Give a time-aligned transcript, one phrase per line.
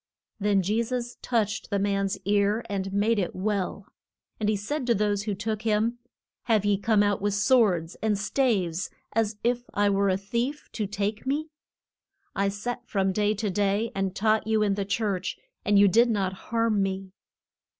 [0.39, 3.85] Then Je sus touched the man's ear and made it well.
[4.39, 5.99] And he said to those who took him,
[6.45, 10.87] Have ye come out with swords and staves as if I were a thief, to
[10.87, 11.51] take me?
[12.35, 16.09] I sat from day to day and taught you in the church, and you did
[16.09, 17.11] not harm me.